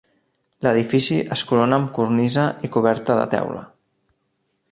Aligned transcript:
L'edifici 0.67 1.17
es 1.35 1.43
corona 1.51 1.79
amb 1.81 1.91
cornisa 1.99 2.47
i 2.67 2.71
coberta 2.77 3.17
de 3.21 3.27
teula. 3.37 3.65